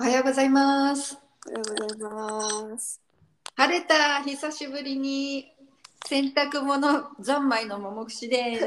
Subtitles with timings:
[0.00, 1.18] おはようございます。
[1.46, 3.02] おはようございます。
[3.54, 5.52] 晴れた久しぶりに
[6.06, 8.66] 洗濯物三昧の桃串です。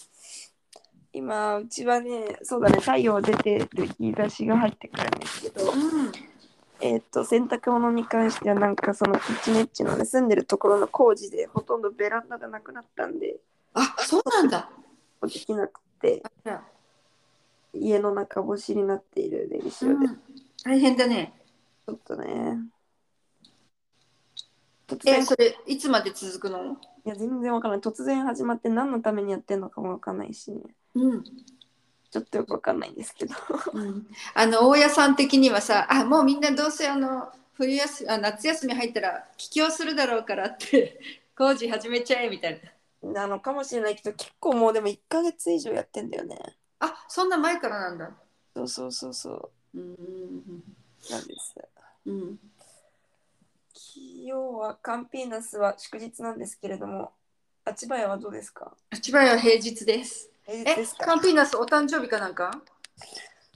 [1.12, 6.12] 今、うちはね、そうだね、太陽出てる日差しが入ってくるんですけど、うん。
[6.80, 13.36] えっ、と、洗濯物に関しては、なんかそのキッチンエッジのね、住んでるところの工事で、ほとんどベランダがなくなったんで、
[13.74, 14.70] あ、そうなんだ。
[15.20, 16.22] できなくて、
[17.74, 20.22] 家の中干しになっている練習で、うん、
[20.64, 21.32] 大変だね。
[21.86, 22.58] ちょっとね、
[24.88, 26.76] 突え、然、いそれいつまで続くの？
[27.04, 27.80] や、全然わからない。
[27.82, 30.52] 突然始まって何のためにやってるのかもわかんないし、
[30.94, 31.24] うん。
[32.10, 33.34] ちょっとよくわかんないんですけど。
[33.72, 41.00] うん、あの大家さん的にはさ、あ、もうみんなどうせあの冬休みあ夏休み入ったら帰郷するだろうからって
[41.36, 43.12] 工事始めちゃえみたいな。
[43.12, 46.56] なのかもしれないけど、結構もうでも1ヶ月以上やってんだよね。
[46.84, 48.10] あ、そんな前からなんだ。
[48.54, 49.78] そうそうそうそう。
[49.78, 50.62] うん
[51.10, 51.54] なんです。
[52.06, 52.38] うんうん。
[54.26, 57.12] 今日はカンピーナスは祝日なんですけれども、
[57.64, 58.72] あちばやはどうですか？
[59.02, 60.30] 千葉は平日です。
[60.46, 61.06] え平日です、か？
[61.06, 62.50] カンピーナスお誕生日かなんか？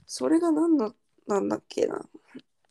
[0.05, 0.93] それが何の
[1.27, 2.01] なんだっけな。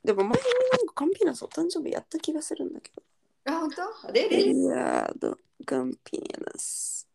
[0.04, 3.02] でも前になんかカンピーナスお誕生日やった気がするんだけど。
[3.46, 4.12] あ、本当？
[4.12, 7.07] レレいやー、カンピーナス。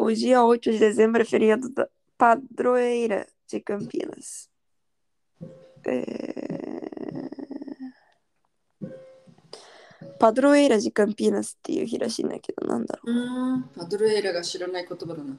[0.00, 4.48] Hoje é 8 de dezembro, é feriado da padroeira de Campinas.
[5.84, 6.38] É...
[10.20, 15.36] パドロエイラ・ジ・カンピーナスっていう日らしいんだけど、なんだろうパドルエイラが知らない言葉だな。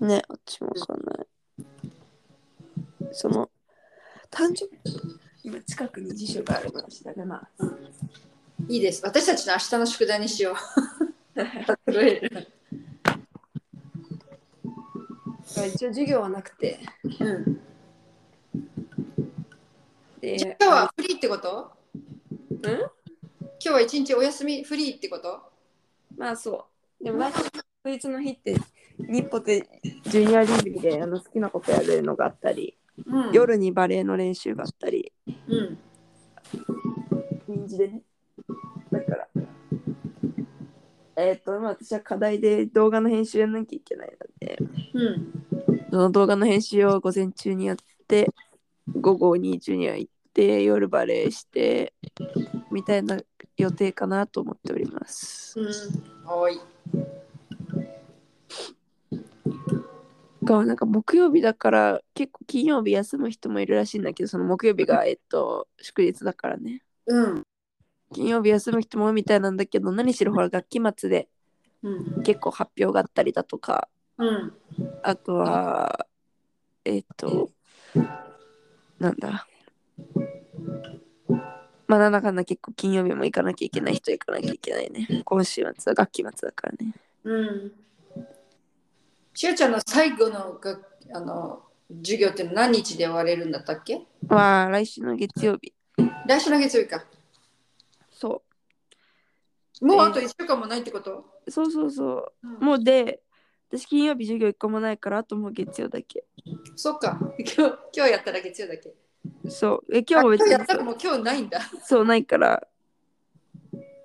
[0.00, 0.06] う。
[0.06, 1.26] ね、私もわかんない。
[3.12, 3.50] その、
[4.30, 5.08] 誕生日、
[5.42, 7.48] 今近くに辞書があるからしだな。
[8.68, 9.02] いいです。
[9.04, 10.54] 私たちの明日の宿題にしよう。
[11.66, 12.53] パドルエイ
[15.66, 15.72] ラ。
[15.72, 16.80] 一応授業はなくて、
[17.20, 17.60] うん。
[20.20, 21.72] で、今日はフリーってこと？
[22.50, 22.60] うん？
[22.60, 22.90] 今
[23.60, 25.42] 日は一日お休みフリーってこと？
[26.16, 26.66] まあそ
[27.00, 27.04] う。
[27.04, 27.42] でも大体
[27.84, 28.56] 休日の日って、
[28.98, 29.68] 日歩で
[30.04, 32.76] ジュニアリーグであの好きなことやるのがあったり、
[33.06, 33.32] うん。
[33.32, 35.78] 夜にバレエの練習があったり、うん。
[37.48, 38.02] 臨時でね。
[38.90, 39.28] だから、
[41.16, 44.58] えっ、と、まあ私は課題で動画の編集やんなきゃいけないので、
[44.94, 45.43] うん。
[45.94, 47.76] その動画の編集を午前中にやっ
[48.08, 48.28] て、
[49.00, 51.94] 午後にジュニア行って、夜バレエして、
[52.72, 53.16] みたいな
[53.56, 55.54] 予定かなと思っております。
[55.56, 55.68] うん。
[56.26, 56.58] はい。
[60.42, 67.44] がなんか木曜日だから結構金曜日休む人もいるらしいんだけどその木曜日がえっと祝日だからねうん。
[68.12, 71.28] 金曜日休む人も多いみたいなんだけど何しろほら学期末で
[71.82, 72.22] うん。
[72.24, 73.88] 結構発表があったりだとか
[74.18, 74.52] うん。
[75.02, 76.06] あとは
[76.84, 77.50] えっと
[78.98, 79.46] なんだ
[81.86, 87.72] まあなんだかんだ結構金曜日も行かなきゃいけない人は行かなきゃいけないね今週末は学期末だからねうん。
[89.34, 90.78] しおちゃんの最後のが
[91.12, 91.62] あの
[92.02, 94.00] 授業って何日で終われるんだったっけ？
[94.28, 95.74] まあ来週の月曜日
[96.26, 97.04] 来週の月曜日か。
[98.10, 98.42] そ
[99.82, 101.26] もうあと1週間もないってこと？
[101.46, 103.20] うそうそうそううんもうで、
[103.68, 106.24] 私金曜日授業一個もないから、あともう月曜だけ。
[106.76, 107.18] そっか。
[107.38, 107.60] 今日
[107.94, 108.94] 今日やったら月曜だけ。
[109.48, 109.96] そう。
[109.96, 111.60] え、今日は別あ今日やにったらもう今日ないんだ。
[111.82, 112.66] そうないから。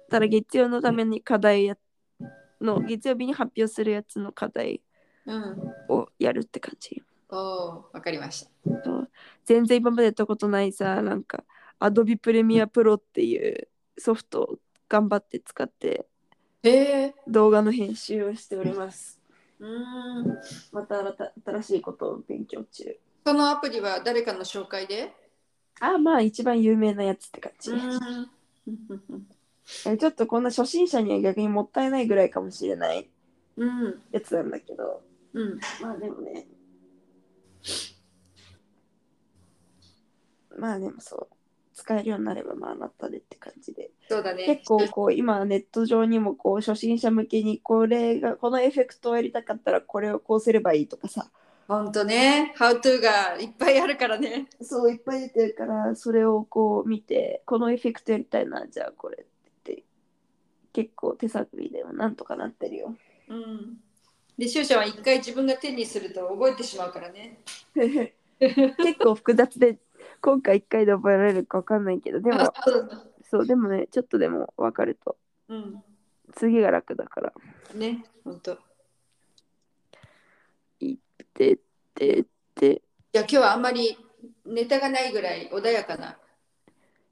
[0.09, 1.77] ただ月曜のために課題や
[2.61, 4.81] の、月曜日に発表するやつの課題
[5.25, 5.73] うん。
[5.89, 7.03] をやるって感じ。
[7.29, 8.49] おお、わかりました。
[9.45, 11.43] 全然今までやったことないさ、なんか、
[11.79, 13.67] Adobe Premiere Pro っていう
[13.97, 16.07] ソフトを頑張って使って
[16.63, 17.15] へえ。
[17.27, 19.18] 動画の編集をしております。
[19.59, 20.39] うーん。
[20.71, 22.97] また新た新しいことを勉強中。
[23.25, 25.13] そのアプリは誰かの紹介で？
[25.81, 27.71] あ、まあ一番有名なやつって感じ。
[27.71, 27.77] ん。
[29.85, 33.09] えちょっとこんな初心者には逆にもったいないぐらいかもしれない
[33.57, 34.01] うん。
[34.11, 35.01] やつなんだけど、
[35.33, 35.59] うん。
[35.81, 36.47] まあでもね。
[40.57, 41.27] まあでもそう、
[41.79, 43.91] 使えるようになればまあなったでって感じで。
[44.09, 44.45] そうだね。
[44.45, 51.29] 結構こう今ネット上にもこう初心者向けにこれがこのエフェクトをやりたかったらこれをこうすればいいとかさ、
[51.67, 52.53] ほんとね。
[52.57, 54.47] How to がいっぱいあるからね。
[54.61, 59.25] そういっぱい出てるからそれをこう見てこのエフェクトやりたいなじゃあこれっ
[59.63, 59.83] て
[60.73, 62.95] 結構手探りでもなんとかなってるよ。
[63.29, 63.77] うん。
[64.39, 67.39] で、しおちゃんは一回自分が手にすると覚えてしまうからね。
[68.39, 69.77] 結構複雑で
[70.21, 72.53] 今回1回で覚えられるか分かんないけどでもあ
[73.23, 75.17] そうでもねちょっとでも分かると
[75.47, 75.83] うん。
[76.33, 77.33] 次が楽だから
[77.73, 78.57] ね、ほんと。
[80.79, 81.01] 行っ
[81.33, 81.57] てっ
[81.95, 82.25] てっ
[82.55, 82.81] て
[83.11, 83.97] じゃあ今日はあんまり
[84.45, 86.17] ネタがないぐらい穏やかな。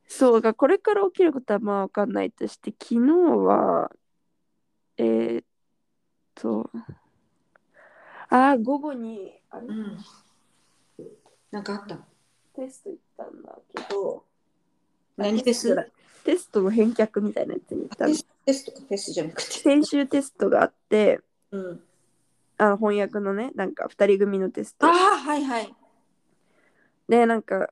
[0.07, 3.91] そうがこれから起きることはまあわかんないとして昨日は
[4.97, 5.45] えー、っ
[6.35, 6.69] と
[8.29, 9.97] あー午後にあれうん。
[11.51, 11.99] なんかあった？
[12.57, 14.23] テスト行ったんだけど
[15.15, 15.91] 何テスト？
[16.25, 19.51] テストの返却みたいなやつに行ったのテステストかテストじゃなくて。
[19.59, 21.21] 先週テストがあって
[21.51, 21.83] うん。
[22.57, 25.73] あの翻訳のねなんか2人組のテストああ、はいはい。
[27.07, 27.69] でなんか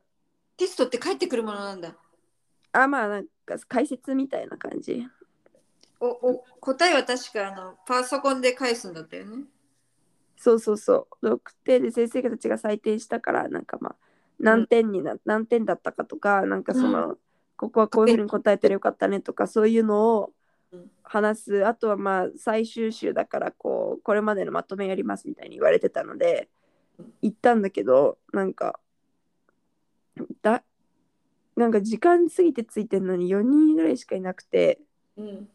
[0.57, 1.95] テストって返ってくるものなんだ。
[2.71, 5.05] あまあなんか解説みたいな感じ
[5.99, 9.45] おお答えは確かあのパソコンで返すんだったよね。
[10.38, 13.95] そうそうそう6点で先生たちが採点したからなんかまあ
[14.39, 17.17] 何点にな、何点だったかとかなんかその、
[17.55, 20.33] ここはこういうふうに答えたらよかったねとかそういうのを
[20.71, 20.91] うん。
[21.03, 21.65] 話す。
[21.65, 26.49] あとはまあ最終週だからこうこれまでのまとめやりますみたいに言われてたので
[26.97, 27.13] うん。
[27.21, 28.79] 行ったんだけどなんか
[30.41, 30.63] だ
[31.55, 34.79] なんか時間過ぎてついてるのに4人ぐらいしかいなくて
[35.15, 35.47] うん。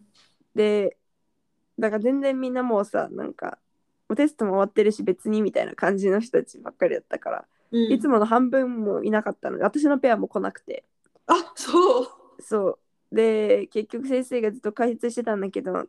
[0.55, 0.97] で
[1.79, 3.59] だから全然みんなもうさなんか
[4.17, 10.85] テストも終わってるし別にみたいな感じの人たちばっかりだったから、うん、いつもの半分もいなかったので私のペアも来なくて。
[11.27, 12.09] あそう。
[12.41, 12.79] そ
[13.13, 13.15] う。
[13.15, 15.87] で結局先生がずっと解説してたんだけど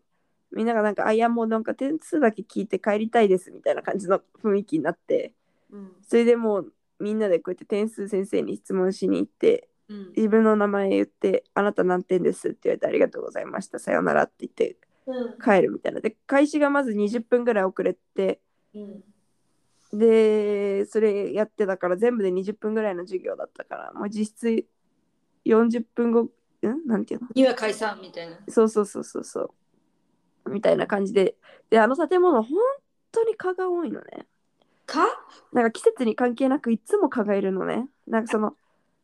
[0.52, 5.34] みんながなんかあいやもうなんか点数だけ聞いて帰りたいですみたいな感じの雰囲気になって。
[5.72, 5.92] うん。
[6.02, 10.14] それでもうみんなでこうやって点数先生に質問しに行ってうん。
[10.16, 13.80] 自分の名前言って「あなた何点です」って言われて「ありがとうございました。
[13.80, 15.38] さようなら」って言ってうん。
[15.42, 16.02] 帰るみたいな。
[16.02, 18.42] で開始がまず20分ぐらい遅れて
[18.74, 19.04] うん
[19.94, 24.66] でそれやってたから全部で20分ぐらいの授業だったからもう実質
[25.46, 26.30] 40分後ん？
[26.88, 27.28] なんていうの？
[27.34, 28.38] には解散みたいな。
[28.48, 29.54] そうそうそうそうそ
[30.46, 30.50] う。
[30.50, 31.36] みたいな感じで。
[31.70, 32.58] であの建物本
[33.12, 34.28] 当に蚊が多いのね。
[34.86, 35.08] か
[35.52, 37.88] なんか季節に関係なくいつも蚊がいるのね。
[38.08, 38.56] なんかその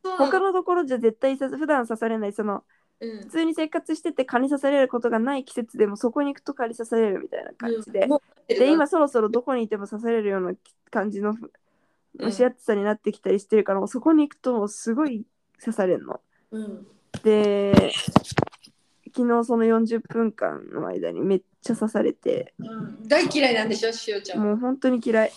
[0.04, 2.33] 他のところじゃ絶対さ普段刺されない。
[2.33, 2.63] その
[3.00, 3.19] うん。
[3.22, 8.19] 普通に生活してて蚊に刺されることがない季節でもそこに行くと蚊に刺されるみたいな感じで、うん。
[8.48, 10.54] で今そろそろどこにいても刺されるような
[10.89, 11.51] 感じのうん
[12.19, 15.24] 蒸し暑さになってきたりしてるから、もうそこに行くともうすごい
[15.60, 16.19] 刺されるの。
[16.51, 16.88] うん
[17.24, 17.92] で
[19.16, 24.44] 昨日その40分間の間にめっちゃ刺されてうん、大嫌いなんでしょ、しおちゃん。
[24.44, 25.31] もう本当に嫌い。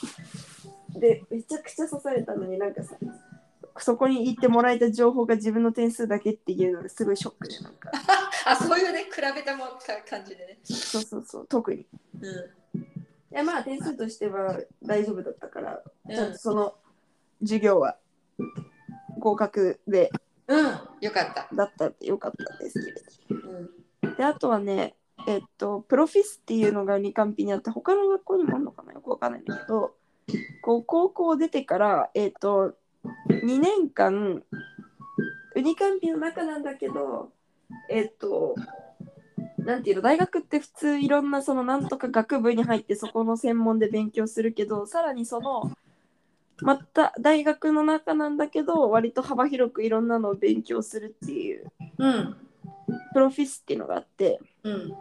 [0.99, 2.97] でめちゃくちゃ刺されたのになんかさ
[3.79, 7.91] そこに行ってもらえた情報が自分の点数だけっていうのがすごいショックでなんか
[8.45, 9.65] あ、そういうね、比べたも
[10.09, 10.59] 感じでね。
[10.65, 11.87] そうそうそう特に。
[12.21, 12.51] うん。
[13.33, 16.75] いやまあ点数としては大丈夫だったからうんちゃんとその
[17.41, 17.97] 授業は
[19.19, 20.11] 合格で
[20.49, 20.67] うん、
[21.01, 21.49] よかった。
[21.55, 22.81] だったってよかったんです
[23.29, 23.71] けれうん。
[24.11, 24.17] ど。
[24.17, 24.97] であとはね
[25.29, 29.95] えっとプロフィスっていうのが二カンピにあって他の学校にもあるのかなよくわかんないんだけど
[30.63, 32.75] こう高校出てからえっと
[33.29, 34.43] 2年間
[35.55, 37.31] ウニカンピの中なんだけど
[37.89, 38.57] えっと
[39.71, 45.71] なんていうの大学って普通いろんなそのなんとか学部に入ってそこの専門で勉強するけどさらにその
[46.63, 52.37] また大学の中なんだけど割と幅広くいろんなのを勉強するっていううん。
[53.13, 54.93] プロフィスっていうのがあってうん。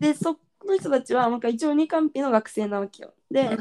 [0.00, 0.36] でそ
[0.66, 3.56] の人たちはなんか一応二カンピの学生なわけよで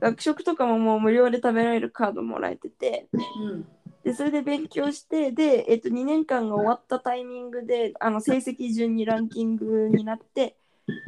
[0.00, 3.08] 学食とかももう無料で食べられるカードもらえてて
[3.42, 3.66] うん。
[4.04, 10.56] でそれで勉強してで、えっと、2年間が終わったタイミングであの成績順にランキングになって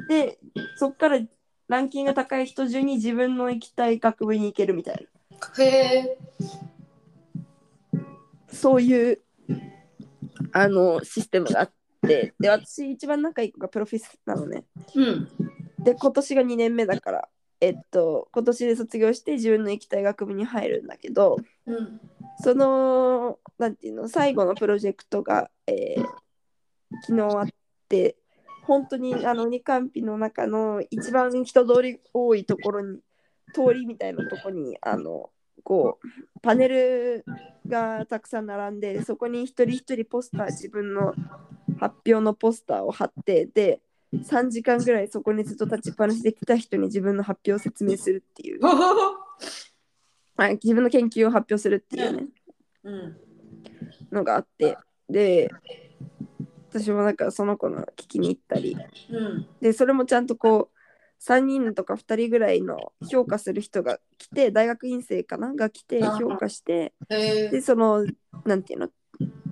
[0.08, 0.38] で
[0.76, 1.20] そっから
[1.68, 5.06] ランキングが高い人順に自分の行きたい学部に行けるみたい
[5.56, 6.18] なへえ。
[8.48, 9.20] そういう
[10.52, 11.72] あのシステムがあっ
[12.06, 15.28] てで私一番仲いい子がプロフィスなのねうん。
[15.80, 17.28] で今年が2年目だから
[17.60, 21.36] えっと今年で卒業して自分の行きたい学部に入るんだけど
[21.66, 22.00] うん。
[22.38, 26.26] そのなんていうの最後のプロジェクトが、えー
[27.02, 27.46] 昨日あっ
[27.88, 28.16] て
[28.62, 32.98] 本当にあの二カンピの中の一番人通り多いところに
[33.54, 35.30] 通りみたいなところにあの
[35.62, 37.24] こうパネル
[37.66, 41.14] がたくさん並んでそこに一人一人ポスター自分の
[41.78, 43.80] 発表のポスターを貼ってで
[44.14, 48.60] 3時間ぐらいそこにずっと立ちっぱなしで来た人に自分の発表を説明するっていう。
[50.36, 50.52] ほほほ。
[50.52, 52.26] あ自分の研究を発表するっていうね
[52.84, 53.16] うん。
[54.12, 54.76] のがあって
[55.08, 55.50] で
[56.70, 58.76] 私もなんかその子の聞きに行ったり
[59.10, 59.46] うん。
[59.60, 60.76] でそれもちゃんとこう
[61.18, 65.54] 3人とか2人ぐらいの評価する人が来て大学院生かな？
[65.54, 67.48] が来てあ評価してへえ。
[67.50, 68.06] でその
[68.44, 68.88] なんていうの、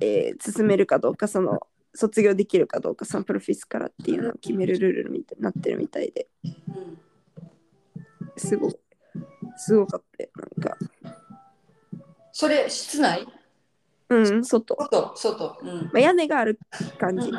[0.01, 1.61] えー進めるかどうかその
[1.95, 6.29] 卒業できるかどうかそのプロフィスからっていうのを決めるルールみたいになってるみたいで
[6.69, 6.99] うん。
[8.37, 8.77] すごい
[9.57, 10.25] すごかった。
[10.25, 10.77] よなんか。
[12.33, 13.27] そそれ室内？
[14.11, 14.77] うん、外。
[14.77, 15.59] 外外。
[15.63, 15.85] うん。
[15.85, 16.61] まあ、屋根がある
[16.99, 17.33] 感じ。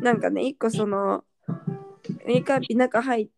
[0.00, 1.24] なんかね、一個その、
[2.28, 3.28] リカンピ中入っ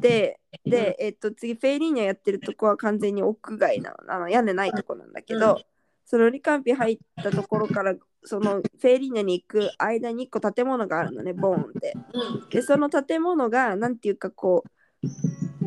[0.00, 5.62] て、で、えっと、次、フェイリーニャやってるとこは完全に屋外なあの屋根ないとこなんだけど、うん。
[6.04, 11.94] そのリカンピ入ったところから、そのフェイリーニャに行く間に一個建物があるのね、ボーンって。
[12.12, 12.48] うん。
[12.50, 14.68] で、その建物が、なんていうかこう、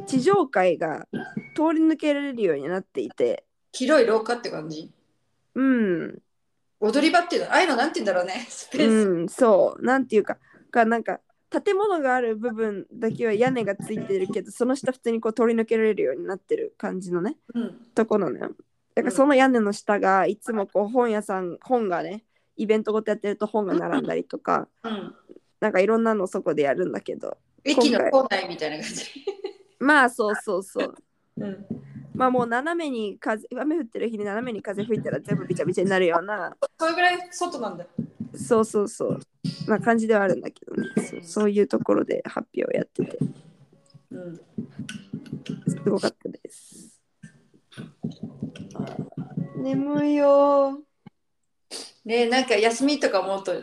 [0.08, 1.08] 地上階が
[1.56, 4.92] 通り抜けられるようになっていて、広い廊下って感じ？
[5.56, 6.20] うん、
[6.80, 7.52] 踊り場っていうの？
[7.52, 8.46] ああいうのなんて言うんだろうね。
[8.50, 10.38] スペース、うん、そう、なんていうか、
[10.72, 17.76] がなんか、建物がある部分だけは屋根がついてるけど、その下普通にこう通り抜けられるようになってる感じのね、うん。
[17.96, 18.52] とこなのよ。
[18.96, 22.24] だからその屋根の下がいつもこう本屋さん、本がね、
[22.58, 25.16] イベントごとやってると本が並んだりとか、うん、
[25.62, 29.04] なんかいろんなのそこでやるんだけど、駅の構内みたいな感じ、
[29.80, 30.96] まあそうそうそう。
[31.38, 31.66] うん、
[32.16, 37.86] まあもう斜めに風、雨降ってる日に斜めに風吹いたら全部びちゃびちゃになるような、それぐらい外なんだ
[38.36, 39.20] そうそうそう、
[39.68, 43.18] な感じではあるんだけどね、そうそういうところで発表をやってて。
[44.12, 44.40] うん
[45.68, 47.00] すごかったです。
[49.58, 50.80] 眠いよ。
[52.06, 53.54] ねなんか休みとか思うと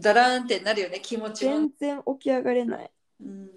[0.00, 2.90] だらーんってなるよね気持ちも、全然起き上がれない。
[3.22, 3.50] うん、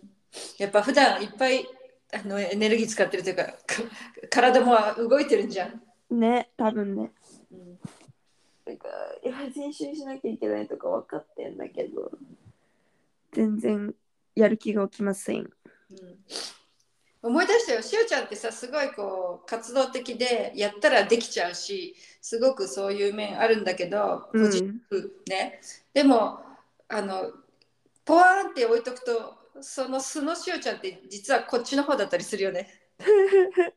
[0.58, 1.66] やっぱ普段いっぱい
[2.14, 3.58] あのエネルギー使ってるというかか
[4.30, 5.82] 体も動いてるんじゃん、
[6.20, 7.12] ね、多分ね。
[7.52, 7.80] うん。
[8.66, 8.88] なんか、
[9.24, 12.12] いや、練習しなきゃいけないとか分かってんだけど、
[13.32, 13.94] 全然
[14.36, 15.38] やる気が起きません。
[15.40, 15.50] うん。
[17.24, 17.82] 思い出したよ。
[17.82, 24.52] しおちゃんってさすごいこう活動的でやったらできちゃうしすごくそういう面あるんだけどうん。
[25.30, 25.62] ね、
[25.94, 26.42] でも
[26.90, 27.32] あの
[28.04, 32.70] ポワーンって置いとくとその素のしおちゃんって実はこっちの方だったりするよね。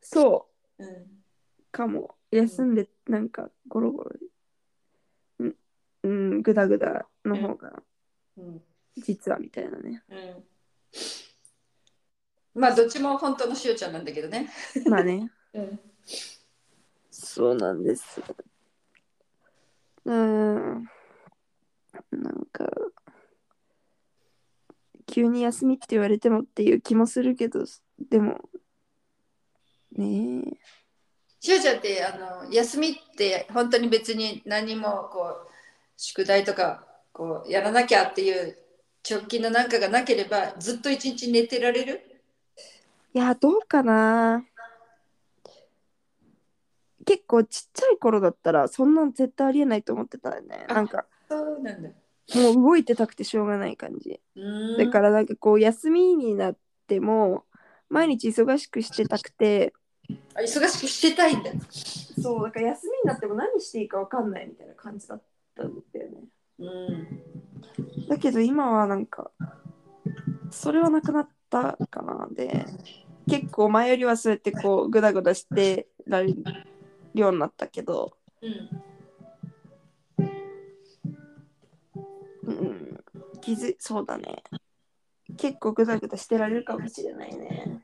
[0.00, 1.08] そうんう、
[1.70, 2.16] かも。
[2.30, 4.26] 休んで、なんか、ゴロゴロで。
[5.38, 5.56] うん、
[6.02, 7.82] うん、ぐだぐだの方が、
[8.36, 8.62] うん
[8.96, 10.02] 実はみたいなね。
[10.08, 10.44] うん
[12.54, 14.48] まあどっちも本当のしおちゃんなんだけどね。
[14.86, 15.32] まあね。
[15.52, 15.80] うん
[17.10, 18.20] そうなんです。
[20.04, 20.88] うーん。
[22.12, 22.68] なんか、
[25.06, 27.64] 急に休みって言われてもっていう気もするけど、
[28.10, 28.38] でも、
[29.92, 30.56] ねえ。
[31.40, 35.48] しおちゃんってあの休みって本当に別に何もこう
[35.96, 38.56] 宿題とかこうやらなきゃっていう
[39.08, 42.00] 直近のなんかがなければずっと一日寝てられる？
[43.12, 44.44] いや、どうかな。
[47.06, 50.64] 結構ちっちゃい頃だったら、そんなん絶対ありえないと思ってたよね。
[50.68, 51.90] あなんか、そうなんだ。
[52.32, 54.20] もう動いてたくてしょうがない感じ。
[54.76, 57.44] だからなんかこう、休みになっても、
[57.88, 59.72] 毎日忙しくしてたくて、
[60.34, 61.50] あ忙しくしてたいんだ。
[62.22, 65.22] そう、だから休みになっても何していいか分かんないみたいな感じだっ
[65.54, 66.20] たんだよね。
[66.58, 68.08] うん。
[68.08, 69.30] だけど今はなんか、
[70.50, 72.28] それはなくなったかな。
[72.32, 72.66] で、
[73.28, 76.42] 結構前よりはそうやってこう、ぐだぐだしてられる
[77.14, 78.70] ようになったけど、うん。
[82.46, 83.04] うん、
[83.40, 84.42] 気づそうだね。
[85.36, 87.82] 結構ぐだぐだしてられるかもしれないね。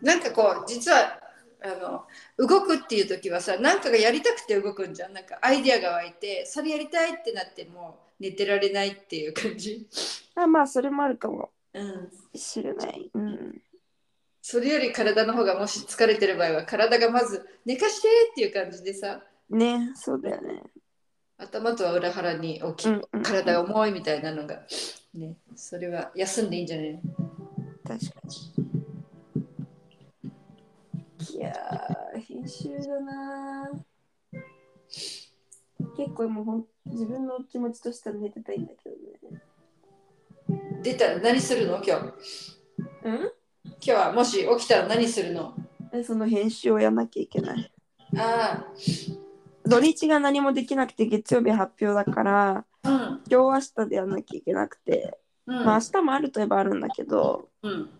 [0.00, 1.18] なんかこう実は
[1.64, 2.04] あの
[2.38, 9.88] 動くっていう時はさ何かがやりたくて動くんじゃんなんかアイデアが湧いてそれやりたいってなっても寝てられないっていう感じ、
[10.36, 13.10] あまあ、それもあるかもうん、しれない。
[13.14, 13.62] うん。
[14.42, 20.62] それより体の方がもし疲れてる場合は体がまず寝かしてっていう感じでさね、そうだよね。
[21.42, 24.62] 頭とは裏腹に大きい、体が重いみたいなのが
[25.14, 26.92] ねそれは休んでいいんじゃない？
[26.94, 27.00] の
[27.84, 28.20] 確か
[31.18, 31.36] に。
[31.36, 33.78] いやー、編集だなー。
[35.96, 38.96] 結構もうほん自分の気持ちとしては寝てたいんだけど
[39.30, 39.42] ね。
[40.82, 41.82] 出たら何するの？
[41.84, 41.92] 今日
[43.04, 43.14] うん？
[43.64, 45.54] 今日はもし起きたら何するの？
[45.92, 47.72] でその編集をやんなきゃいけない。
[48.16, 48.64] あ
[49.64, 53.22] 土日が何もできなくて月曜日発表だから、あうん。
[53.30, 55.64] 今日明日でやんなきゃいけなくて、うん。
[55.64, 57.90] まあ明日もあるといえばあるんだけど、うん。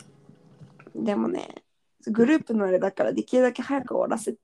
[0.94, 1.62] でもね、
[2.06, 4.34] グループのあれだからできるだけ早く終わらせ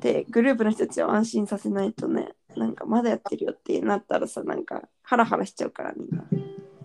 [0.00, 6.24] て、グループの人たちを安心させないとね、なんかまだやってるよってなったらさ、なんかハラハラしちゃうからみんな。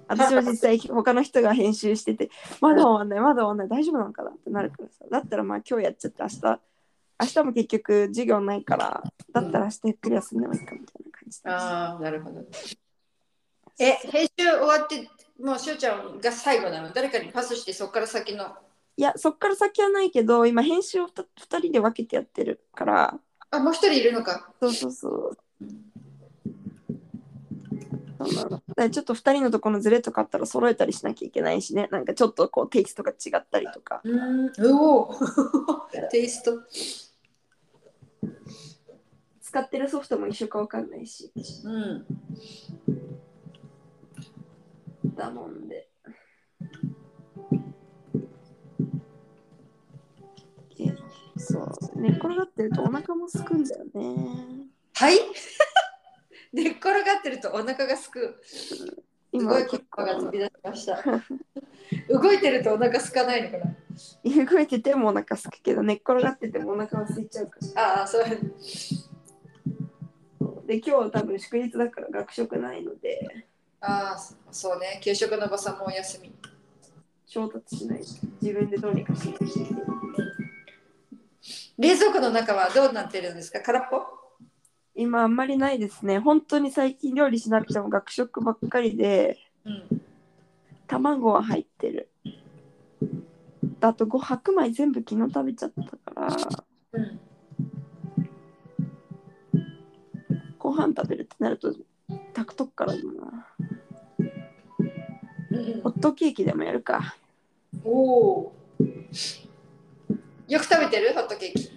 [0.08, 2.30] 私は実際 他の人が編集してて、
[2.60, 6.60] まだ終わんない、まだ終わんない、大丈夫なのかなってなるからさ、だったらまあ今日やっちゃって明日、
[7.24, 9.02] 明日も結局授業ないから、
[9.32, 11.50] だったら明日ゆっくり休んでもいいかみたいな感じで。
[11.50, 12.44] ああ、なるほど。
[13.80, 15.10] え、編集終わって、
[15.42, 16.92] もうしおちゃんが最後なの？
[16.92, 18.46] 誰かにパスしてそこから先の？
[18.98, 21.24] いや、そっから先はないけど、今編集を 2,
[21.60, 23.20] 人で分けてやってるから、
[23.52, 24.52] あ、もう一人いるのか。
[24.60, 25.38] そうそうそう。
[28.20, 31.90] そうちょっと2人のとこのズレとかあったら揃えたりしなきゃいけないしね。
[31.92, 34.02] なんかちょっとこうテイストが違ったりとか。
[34.04, 34.52] うん。
[34.66, 35.16] おお。
[36.10, 36.62] テイスト。
[39.42, 41.32] 使ってるソフトも一緒か分かんないし。
[41.64, 42.06] うん。
[45.16, 45.90] だもんで。
[50.80, 50.96] え
[51.38, 51.72] そう。
[51.96, 53.92] 寝っ転がってるとお腹もすくんだよね。
[54.94, 55.18] はい？
[56.54, 58.40] 寝っ転がってるとお腹がすく。
[59.40, 61.04] す今ごい言葉が飛び出しました。
[62.10, 63.76] 動いてるとお腹空かないのかな？
[64.46, 68.00] 動いててもお腹すくけど寝っ転がっててもお腹は空いちゃうから。
[68.00, 68.26] ああ、そう。
[70.66, 73.46] で今日は多分祝日だから学食ないので
[73.82, 74.20] ああ、
[74.52, 75.00] そうね。
[75.04, 76.34] 給食のおばさんもお休み。
[77.26, 78.06] 調達しないと
[78.42, 79.40] 自分でどうにかしない
[81.78, 83.60] 冷蔵庫の中はどうなってるんですか？
[83.62, 84.23] 空っぽ？
[84.96, 90.02] 今あんまりないですね本当に最近料理しなくても学食ばっかりでうん。
[90.88, 92.12] 卵は入ってる
[93.82, 95.72] あとご白米全部昨日食べちゃっ
[96.06, 96.38] たから
[96.94, 97.20] うん。
[100.60, 101.74] ご飯食べるってなると
[102.34, 103.48] 炊くとくからだな
[105.52, 107.16] うんホットケーキでもやるか
[107.84, 108.54] おお。
[110.48, 111.14] よく食べてる？
[111.14, 111.72] ホットケーキ。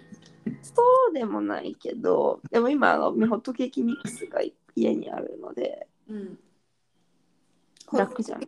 [0.77, 4.41] そうでもないけどでも今あのホットケーキミックスが
[4.75, 6.39] 家にあるのでうん。
[7.93, 8.41] 楽じゃん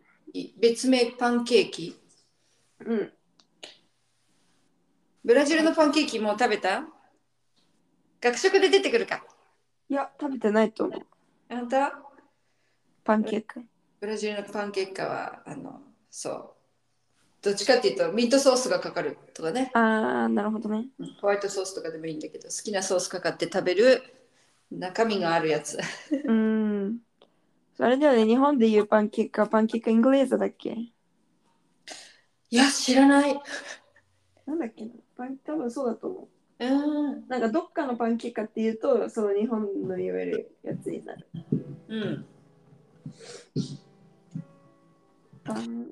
[0.59, 1.99] 別名パンケーキ？
[2.85, 3.13] うん
[5.23, 6.85] ブラジルのパンケーキもう食べた？
[8.21, 9.23] 学食で出てくるか？
[9.89, 11.01] いや食べてないと思う
[11.49, 11.99] あんた
[13.03, 13.65] パンケーキ
[13.99, 16.58] ブラジルのパンケーキは、あの、そう。
[17.41, 19.71] どっちかっていうと、ミートソースがかかるとかね。
[19.73, 24.03] ああなるほどねうんホワイトソースとかでもいいんだけど、好きなソースかかって食べる
[24.71, 25.77] 中身があるやつ。
[25.77, 26.99] うーん。
[27.75, 30.71] それではね、日本でいうパンケーキかパンケーキイングレーズだっけ？
[30.71, 30.91] い
[32.49, 33.41] や、知らない。
[34.45, 34.91] なんだっけな？
[35.15, 36.27] パン多分そうだと思
[36.59, 36.65] う。
[36.65, 37.27] うん。
[37.29, 41.25] なんかどっかのパンケーキかっていうと、その日本のいわゆるやつになる。
[41.87, 42.25] うん。
[45.45, 45.87] パン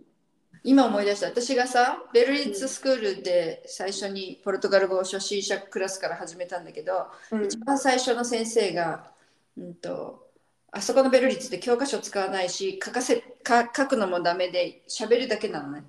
[0.63, 1.27] 今思い出した。
[1.27, 7.45] 私がさベルリッツスクールで最初にポルトガル語を初心者クラスから始めたんだけど、うん。
[7.45, 9.11] 一番最初の先生が、
[9.57, 10.27] うん、と
[10.71, 15.83] あそこのベルリッツで教科書使わないし書かせか書くのもダメで喋るだけなのね、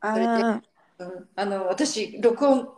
[0.00, 0.60] あそれでー
[0.98, 2.68] うん、あの私録音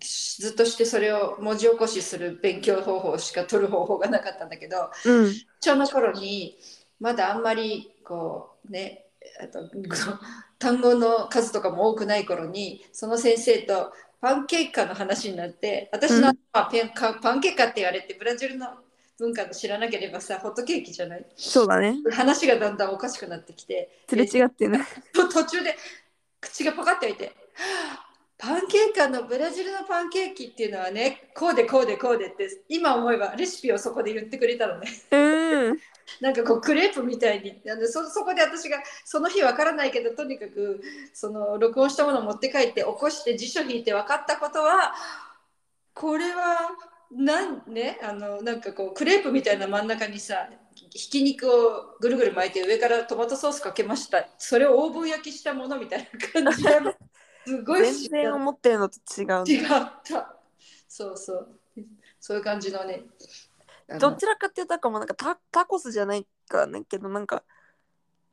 [0.00, 5.34] ずっとしてそれを文字起こしする勉強方法しか取る方法がなかったんだけどうん。
[5.62, 6.58] 初の頃に
[6.98, 9.06] まだあんまりこうね
[9.42, 9.70] あと
[10.58, 16.88] 単語の数とかも多くない頃にその先生とパンケーキ化の話になって私の、うんパンケー
[17.52, 18.66] キ化って言われてブラジルの
[19.18, 21.24] 文化の知らなければさホットケーキじゃない？
[21.36, 21.96] そうだね。
[22.10, 24.80] 話がだんだんおかしくなってきてすれ違ってね。
[25.14, 25.76] と途中で
[26.40, 27.30] 口がパカッと開いては
[27.96, 28.09] あ
[28.40, 34.88] パンケーキ化のブラジルのパンケーキっていうのはねこうでこうでこうでって今思えばレシピをそこで言ってくれたのね。
[35.10, 35.78] うん。
[36.20, 40.80] なんかこうクレープみたいにあのそそこで私がその日わからないけどとにかく
[41.12, 44.94] その録音したものを持って帰って起こして辞書引いて分かったことは
[45.94, 46.70] これは
[47.12, 54.26] なんねあのなんかこうクレープみたいな真ん中にさひき肉をぐるぐる巻いて上からトマトソースかけました。
[54.38, 56.08] それをオーブン焼きしたものみたい
[56.42, 56.70] な感じで
[57.46, 59.66] すごい全然思ってるのと違う違ね。
[59.66, 59.68] っ
[60.04, 60.36] た
[60.88, 61.48] そうそう
[62.20, 63.02] そういう感じのね
[63.98, 67.42] どちらかっていうとかもうなんかタタコスじゃないかねけどなんか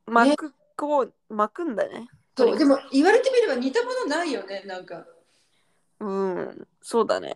[0.05, 2.07] 巻く、こう巻くんだね。
[2.37, 5.05] そうでも言われてみれば似たものないよねなんか
[5.99, 6.67] うん。
[6.81, 7.35] そうだね。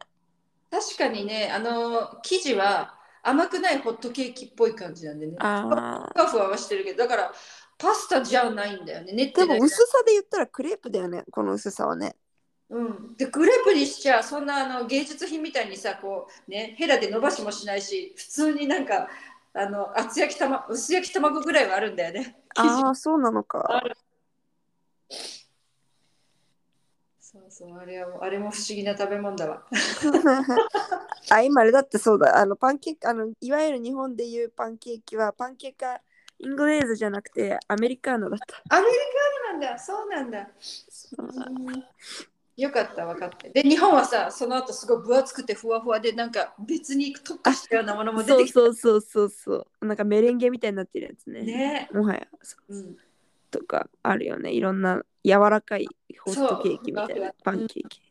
[0.69, 6.12] 確かにねあの生地は甘くないホットケーキっぽい感じなんでねああ。
[6.13, 7.34] ふわふわはしてるけどだから
[7.82, 11.24] パスタじゃないんだよね練ってないでも薄さで言ったらクレープだよね。
[11.32, 12.15] この薄さはね。
[12.70, 19.10] うん、でクレープにしちゃそんなあの芸術品みたいにさこうねヘラで伸ばしもしないし普通になんか
[19.54, 23.82] あの厚焼き玉薄焼き卵ぐらいはあるんだよねああ、そうなのあか。
[23.84, 23.98] る
[27.20, 29.63] そうそうあれはあれも不思議な食べ物だわ
[31.30, 32.38] あ、今あれだってそうだ。
[32.38, 36.02] あのパンケーキ、あのいわゆる日本でいうパンケーキはパンケーキは
[36.43, 38.75] イングレーズじゃなくてアメリカーノだった。
[38.75, 40.47] アメリカなんだそうなんだ
[42.58, 49.86] よかった分かってで日本はさその後すごい分厚くてふわふわでなんか別に特化したようなものも出てきたそうそうそうそう。
[49.86, 51.41] なんかメレンゲみたいになってるやつね。
[51.41, 52.27] ねもはや。
[52.69, 52.97] うん
[53.49, 54.51] とかあるよね。
[54.51, 55.88] いろんな柔らかい
[56.19, 58.01] ホットケーキみたいなパンケーキ。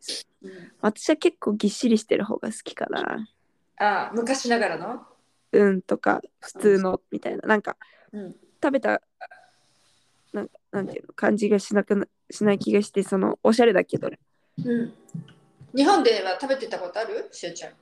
[0.42, 3.28] うん私は結構ぎっしりしてる方が好きかな。
[3.78, 5.02] あ昔ながらの、
[5.52, 7.42] うんとか普通のみたいな。
[7.46, 7.76] なんか
[8.12, 9.00] うん、食べた
[10.32, 14.08] ななんていうの感じがしなくなしない気がしてそのおしゃれだけど。
[14.08, 14.92] うん、
[15.74, 17.28] 日本では食べてたことある？
[17.32, 17.72] しおちゃん。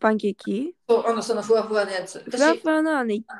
[0.00, 0.74] パンケーキ？
[0.88, 2.18] そうあのそのふわふわのやつ。
[2.18, 3.38] ふわふわなね1回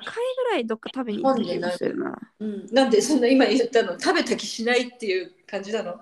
[0.49, 2.17] ぐらいどっか食べに行った気がするな。
[2.41, 3.99] うん、なんでそんな今言ったの？
[3.99, 6.01] 食べた気しないっていう感じなの？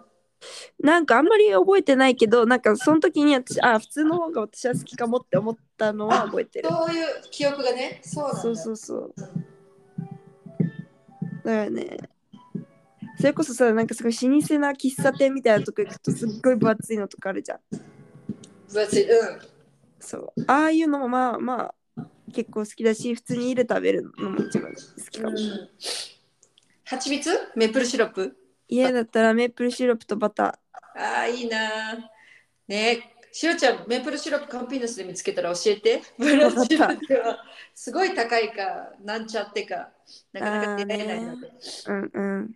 [0.81, 6.69] なんかあんまり覚えてないけどなんかその時に私あ普通の方が私は好きかもって思ったのは覚えてる。
[6.69, 8.01] そういう記憶がね。
[8.03, 9.15] そうそうそうそう。
[11.45, 11.99] だからね。
[13.19, 17.61] それこそさなんかすごい老舗な喫茶店みたいなとこ行くとすっごい分厚いのとかあるじゃん。
[18.69, 19.09] 分厚い。
[19.09, 19.41] うん。
[20.01, 20.33] そう。
[20.47, 25.37] ああいうのもまあまあ結構好きだし普通に家で食べるのも一番好きかも。
[25.37, 25.69] うん。
[26.85, 27.31] 蜂蜜？
[27.55, 28.37] メープルシロップ？
[28.69, 30.59] 家だったらメープルシロップとバタ
[30.97, 32.11] ああいいな
[32.67, 36.03] ねしおちゃんメープルシロップカンピーナスで見つけたら教えて。
[36.19, 37.43] ブラジルでは
[37.75, 39.89] すごい高いかなんちゃってか。
[40.35, 41.91] なかなか出会えないので、ー。
[41.91, 42.11] うん。
[42.13, 42.51] うん。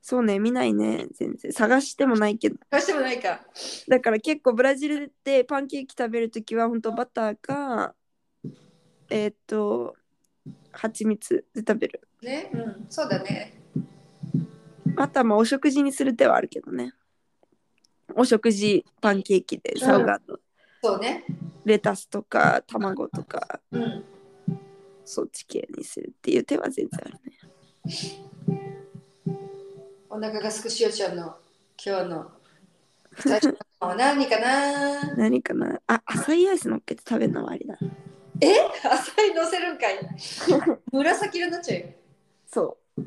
[0.00, 1.52] そうね見ないね全然。
[1.52, 2.56] 探してもないけど。
[2.70, 3.40] どうしてもないか。
[3.88, 7.96] だから結構ブラジルでパンケーキ食べるときは本当バターか
[9.10, 9.96] えーっと
[10.70, 12.00] 蜂蜜で食べる。
[12.22, 12.86] ねうん。
[12.88, 13.61] そうだね
[14.96, 16.92] あとはまあお食事にする手はあるけどね。
[18.14, 20.38] お食事パンケーキでサウガーと。
[20.82, 21.24] そうね。
[21.64, 23.60] レタスとか卵とか。
[23.70, 24.04] うん。
[25.04, 27.38] そっち系にするっていう手は全然あるね。
[30.08, 31.36] お腹がすくしおちゃんの
[31.84, 32.30] 今日の
[33.18, 33.48] 最初
[33.80, 35.14] の何かな？
[35.16, 35.80] 何かな？
[35.86, 37.78] あ浅いアイス乗っけて食べるのはありだ。
[38.40, 38.52] え？
[38.84, 39.98] 浅いのせるんかい。
[40.92, 41.86] 紫色になっちゃうよ。
[42.46, 43.02] そう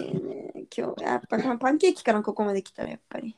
[0.00, 0.52] いいね。
[0.76, 3.36] 今日やっぱパンケーキからここまで来たらやっぱり。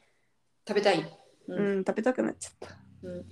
[0.66, 1.00] 食べたい、
[1.48, 2.76] ううんん食べたくなっちゃった。
[3.02, 3.26] うん。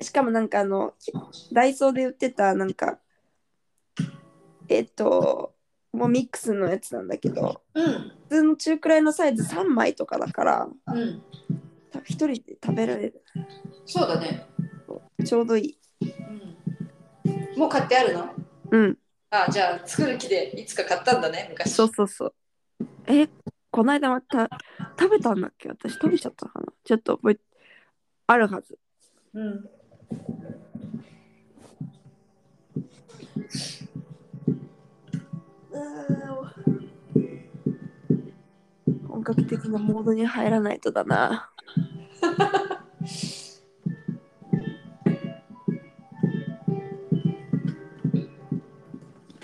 [0.00, 0.94] しかもなんかあの
[1.52, 2.98] ダイソーで売ってたなんか
[4.68, 5.54] えっと
[5.92, 7.84] もうミックスのやつなんだけどうん。
[7.84, 11.22] 普通の中くらいのサイズ3枚とかだからうん。
[11.90, 13.22] 多分一人で食べられる。
[13.84, 14.46] そうだね、
[15.24, 15.78] ちょうどいい。
[17.20, 18.32] うん、もう買ってあるの？
[18.70, 18.96] うん
[19.30, 21.72] あじゃあ作る気でいつか買ったんだね昔。
[21.72, 22.34] そうそうそう。
[23.06, 23.28] え
[23.70, 24.48] この間また
[24.98, 25.68] 食べたんだっけ？
[25.68, 26.66] 私食べちゃったかな？
[26.82, 27.38] ちょっと覚え
[28.26, 28.78] あるはず。
[29.34, 29.70] うん。
[39.08, 41.50] 本格的なモードに入らないとだな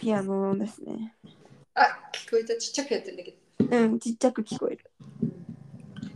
[0.07, 1.17] ピアノですね。
[1.75, 1.81] あ
[2.13, 2.57] 聞こえた。
[2.57, 3.77] ちっちゃくやってんだけど。
[3.77, 4.89] うんちっちゃく聞こえる。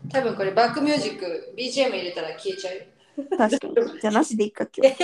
[0.09, 2.83] 多分これバックミュージック BGM 入れたら消えちゃうよ。
[3.37, 4.01] 確かに。
[4.01, 4.97] じゃあなしでいいか今日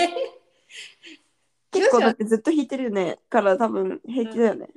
[1.69, 3.19] 結構だってずっと弾いてるよね。
[3.29, 4.69] から多分平気だよね、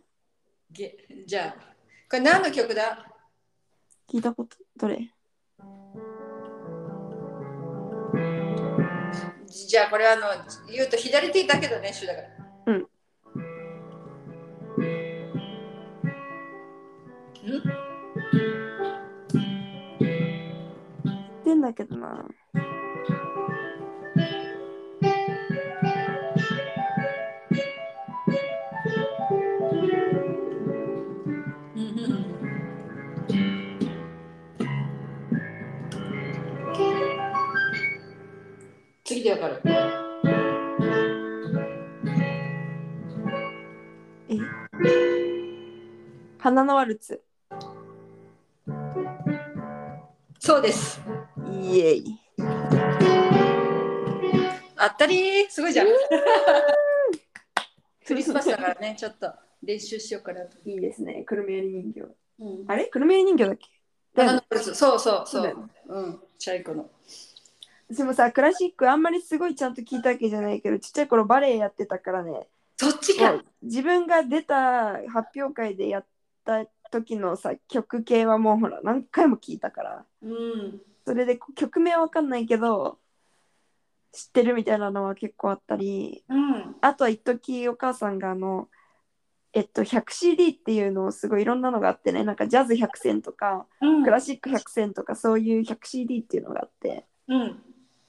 [0.72, 0.92] げ
[1.24, 1.60] じゃあ
[2.10, 3.06] これ何の曲だ？
[4.12, 5.08] 聞いたことどれ？
[9.46, 10.22] じゃあこれあの
[10.68, 12.39] 言うと左手だけど練習だから
[21.50, 22.24] てんだけどな。
[39.04, 39.60] 次でわかる。
[44.28, 44.38] え？
[46.38, 47.20] 花のワルツ。
[50.38, 51.00] そうです
[51.60, 52.18] イエイ。
[54.76, 55.86] あったりーすごいじゃん。
[58.06, 59.30] クリスマスだからねちょっと
[59.62, 62.00] 練習しようかなと、いいですねくるみ割り人形。
[62.40, 62.86] うん、あれ？
[62.86, 63.68] くるみ割り人形だっけ？
[64.72, 65.24] そうそうそう。
[65.26, 66.90] そうんチャイコの
[67.90, 72.48] でもさクラシックあんまりすごいちゃんと聞いたわけじゃないけどちっちゃい頃バレエやってたからね。
[72.78, 73.42] そっちか。
[73.62, 76.06] 自分が出た発表会でやっ
[76.44, 80.04] た時のさ曲系はもうほら何回も聞いたから。
[80.22, 82.98] うんそれで曲名は分かんないけど
[84.12, 86.76] 知ってるみたいなのは結構あったりうん。
[86.80, 88.68] あとは一時お母さんがあの
[89.52, 94.04] えっと、100CD っていうのをすごいいろんなのがあってねなんかジャズ100選とかうん。
[94.04, 97.62] クラシック100選とかそういう 100CD っていうのがあってうん。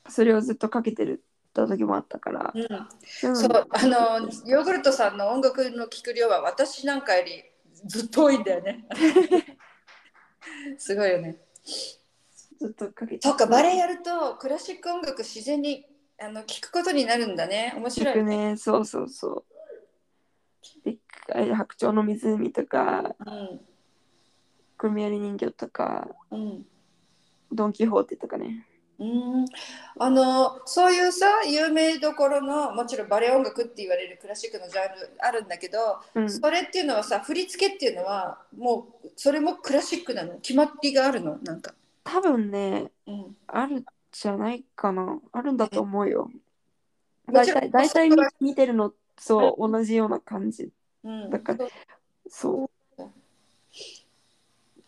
[0.07, 1.23] それをずっとかけてる
[1.53, 2.63] た時もあったから、うん。
[2.63, 3.35] うん。
[3.35, 7.43] そうあのヨーグルトさんの音楽の聴く量は私なんかより
[7.85, 8.85] ずっと多いんだよね。
[10.77, 11.37] すごいよね。
[12.61, 13.27] ずっとかけて。
[13.27, 15.83] そっかバレエやるとクラシック音楽自然に
[16.21, 17.73] あの聴くことになるんだね。
[17.75, 18.55] 面白い聞くね。
[18.55, 19.43] そうそうそう。
[20.85, 20.97] でっ
[21.27, 23.59] かい白鳥の湖とかうん
[24.77, 26.65] クミアリ人形とかうん。
[27.51, 28.67] ドン・キホーテとかね。
[28.99, 29.45] うん。
[29.97, 36.29] あのそういうさ有名どころのもちろんバレエ音楽って言われるクラシックのジャンルあるんだけど、うん。
[36.29, 40.35] それっていうのはさ振り付けっていうのはもうそれもクラシックなの？
[40.35, 41.39] 決まりがあるの？
[41.41, 41.73] なんか、
[42.11, 45.19] 多分ねうん、あるじゃないかな。
[45.31, 46.29] あるんだと思うよ。
[47.31, 50.69] 大体大体見見てるのそう同じような感じ。
[51.05, 51.29] うん。
[51.29, 51.65] だから
[52.27, 53.03] そう。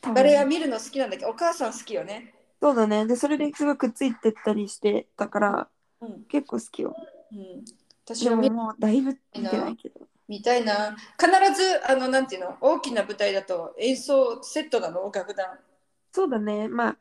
[0.02, 0.14] 多分。
[0.16, 1.24] バレエは見るの好きなんだけ？
[1.24, 3.06] どお母さん好きよね、そうだね。
[3.06, 5.68] でそれですごいくっついてったりしてたから
[6.02, 6.24] うん。
[6.24, 6.94] 結構好きよ。
[7.32, 7.64] うん、
[8.06, 10.02] 私は見もうだいぶ見てないけど。
[10.28, 10.98] 見たいな。
[11.18, 12.58] 必ずあのなんていうの？
[12.60, 15.10] 大きな舞台だと演奏セットなの？
[15.14, 15.48] 楽団。
[16.12, 16.68] そうだね。
[16.68, 16.98] まあ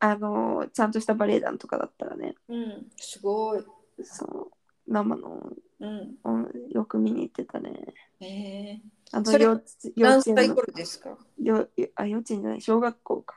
[0.00, 2.34] あのちゃんとしたバレエ団とかだったらね。
[2.48, 3.64] うんすごい。
[4.02, 4.50] そう
[4.92, 6.16] 生のうん。
[6.24, 7.94] うんよく見に行ってたね。
[8.20, 8.80] え
[9.12, 9.64] あのそれ幼稚
[9.96, 10.54] 幼何園の。
[10.54, 11.16] 頃ですか？
[11.42, 13.36] よあ幼稚園じゃない小学校か。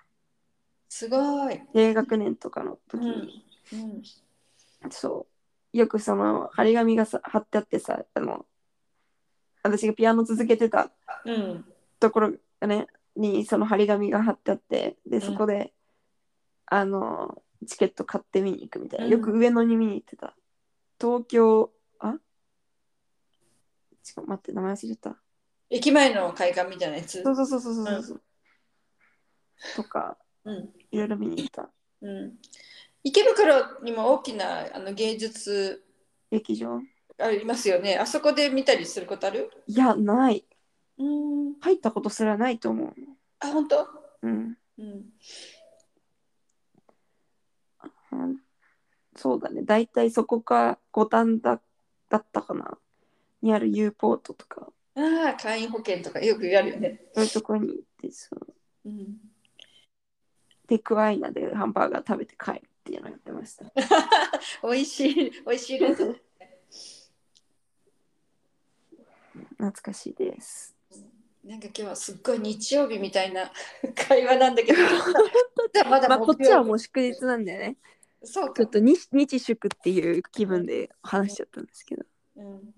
[0.90, 5.28] すごい、低学年とかのう時んに、うん、そ
[5.74, 5.78] う。
[5.78, 8.46] よくその張り紙がさ貼ってあってさあの
[9.64, 10.92] 私がピアノ続けてた
[11.26, 11.66] うん。
[12.00, 15.74] ところがねにその張り紙が貼ってあってでそこで、
[16.76, 19.12] あのチケット買って見に行くみたいな、うん。
[19.12, 20.36] よく上野に見に行ってた。
[21.00, 22.16] 東京あ？
[24.04, 25.16] ちょっと待って名前忘れた。
[25.70, 27.22] 駅前の会館みたいなやつ？
[27.22, 28.22] そうそうそうそうそうそう、
[29.76, 30.70] とかうん。
[30.90, 31.70] いろいろ見に行った。
[32.02, 32.34] うん、
[33.04, 35.84] 池袋にも大きなあの芸術
[36.32, 36.82] 劇場？
[37.20, 37.98] ありますよね。
[37.98, 39.52] あそこで見たりすることある？
[39.68, 40.44] いやない。
[40.98, 41.54] うん。
[41.62, 42.94] 入ったことすらないと思う。
[43.42, 43.88] あ本当？
[44.24, 44.58] うん。
[44.80, 45.04] うん
[48.14, 48.38] うん。
[49.16, 49.62] そうだね。
[49.64, 51.62] 大体そこか五反田
[52.10, 52.78] だったかな。
[53.42, 54.68] にある U ポートとか。
[54.96, 57.02] ああ会員保険とかよくやるよね。
[57.14, 58.48] そういうとこに行ってそう。
[58.86, 59.18] うん
[60.68, 63.66] テクアイナでハンバーガー食べて帰るっていうのをやってました。
[64.64, 66.16] 美味しい美味しいルート
[69.52, 70.76] 懐かしいです。
[71.44, 73.52] なんか今日はすっごい日曜日みたいな
[74.08, 74.80] 会話なんだけど。
[75.90, 77.78] まだまあこっちはもうう祝日なんでね
[78.24, 78.54] そうか。
[78.54, 82.06] ちょっと日日祝っていう気分で話しちゃったんですけど。
[82.38, 82.74] うん。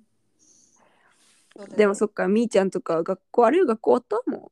[1.56, 1.76] そうだね。
[1.78, 4.32] でもそっかみーちゃんとか学校あれ学校終わった？
[4.32, 4.52] も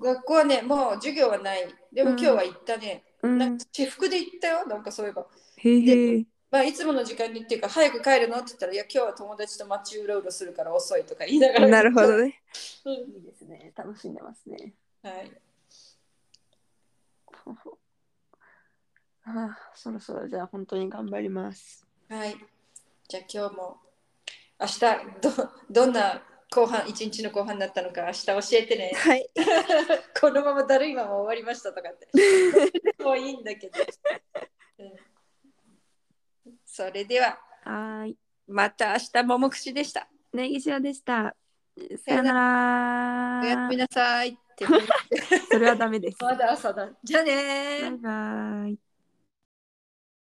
[0.00, 1.68] 学校はねもう授業はない。
[1.92, 4.66] でも今日は行ったね、う、うん、なんか私服で行ったよ。
[4.66, 5.26] なんかそういえば。
[5.56, 8.36] へえまあいつもの時間にっていうか早く帰るの？
[8.36, 11.68] って言ったらいや今日は友達と街うろうろするから遅いとか言いながら。
[11.68, 12.40] なるほどね。
[12.84, 12.92] うん。
[12.92, 13.72] いいですね。
[13.76, 14.72] 楽しんでますね。
[15.02, 15.30] はい
[19.28, 21.86] ああそろそろじゃあ本当に頑張ります。
[22.08, 22.36] はい。
[23.08, 23.76] じゃあ今日も
[24.58, 24.80] 明日
[25.20, 28.92] どどんな後半一日の後半になったのか明日教えてね。
[28.94, 29.28] はい。
[30.18, 32.08] このままだるいまま終わりましたとかって。
[33.04, 33.78] もういいんだけど、
[34.78, 34.96] うん。
[36.64, 38.16] それでははーい。
[38.46, 40.08] また明日ももくしでした。
[40.32, 41.36] ネギシアでした。
[42.02, 43.40] さよなら。
[43.42, 44.64] おやすみなさいって。
[45.52, 46.16] それはダメです。
[46.22, 46.88] まだ朝だ。
[47.04, 47.82] じゃあねー。
[47.82, 48.87] バイバイ